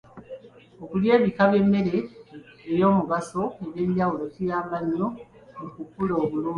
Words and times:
Okulya 0.83 1.15
bika 1.23 1.43
by'emmere 1.49 1.97
ey'omugaso 2.71 3.43
eby'enjawulo 3.67 4.23
kiyamba 4.33 4.77
nnyo 4.83 5.07
mu 5.59 5.67
kukula 5.75 6.13
obulungi. 6.23 6.49